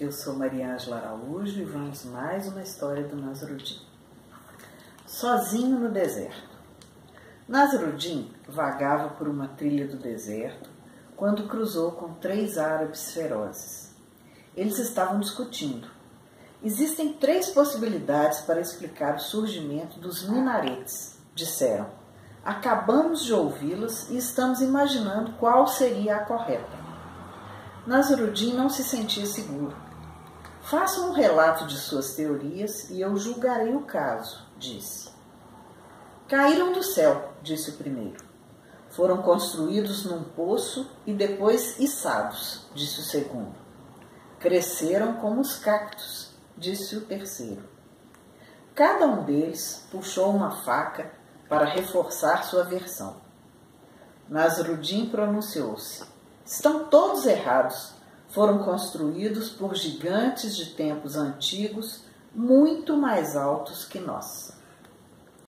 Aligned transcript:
eu 0.00 0.10
sou 0.10 0.34
Maria 0.34 0.72
Ângela 0.72 0.96
Araújo 0.96 1.60
e 1.60 1.64
vamos 1.64 2.06
mais 2.06 2.48
uma 2.48 2.62
história 2.62 3.06
do 3.06 3.16
Nasruddin. 3.16 3.78
Sozinho 5.06 5.78
no 5.78 5.90
deserto. 5.90 6.48
Nasruddin 7.46 8.32
vagava 8.48 9.10
por 9.10 9.28
uma 9.28 9.48
trilha 9.48 9.86
do 9.86 9.98
deserto 9.98 10.70
quando 11.14 11.46
cruzou 11.46 11.92
com 11.92 12.14
três 12.14 12.56
árabes 12.56 13.12
ferozes. 13.12 13.94
Eles 14.56 14.78
estavam 14.78 15.20
discutindo. 15.20 15.86
Existem 16.64 17.12
três 17.12 17.50
possibilidades 17.50 18.40
para 18.40 18.58
explicar 18.58 19.16
o 19.16 19.20
surgimento 19.20 20.00
dos 20.00 20.26
minaretes, 20.26 21.18
disseram. 21.34 21.90
Acabamos 22.42 23.22
de 23.22 23.34
ouvi-las 23.34 24.08
e 24.08 24.16
estamos 24.16 24.62
imaginando 24.62 25.32
qual 25.32 25.66
seria 25.66 26.16
a 26.16 26.24
correta. 26.24 26.80
Nasruddin 27.86 28.54
não 28.54 28.70
se 28.70 28.82
sentia 28.82 29.26
seguro. 29.26 29.89
Faça 30.62 31.00
um 31.00 31.12
relato 31.12 31.66
de 31.66 31.76
suas 31.76 32.14
teorias 32.14 32.90
e 32.90 33.00
eu 33.00 33.16
julgarei 33.16 33.74
o 33.74 33.82
caso, 33.82 34.46
disse. 34.58 35.10
Caíram 36.28 36.72
do 36.72 36.82
céu, 36.82 37.32
disse 37.42 37.70
o 37.70 37.76
primeiro. 37.76 38.24
Foram 38.90 39.22
construídos 39.22 40.04
num 40.04 40.22
poço 40.22 40.90
e 41.06 41.12
depois 41.12 41.78
içados, 41.78 42.66
disse 42.74 43.00
o 43.00 43.04
segundo. 43.04 43.54
Cresceram 44.38 45.14
como 45.14 45.40
os 45.40 45.56
cactos, 45.56 46.30
disse 46.56 46.96
o 46.96 47.00
terceiro. 47.00 47.68
Cada 48.74 49.06
um 49.06 49.24
deles 49.24 49.86
puxou 49.90 50.30
uma 50.30 50.62
faca 50.62 51.10
para 51.48 51.64
reforçar 51.64 52.44
sua 52.44 52.64
versão. 52.64 53.16
Nasruddin 54.28 55.06
pronunciou-se. 55.06 56.04
Estão 56.44 56.84
todos 56.84 57.26
errados 57.26 57.94
foram 58.30 58.58
construídos 58.58 59.50
por 59.50 59.74
gigantes 59.74 60.56
de 60.56 60.66
tempos 60.66 61.16
antigos 61.16 62.02
muito 62.34 62.96
mais 62.96 63.36
altos 63.36 63.84
que 63.84 63.98
nós. 63.98 64.52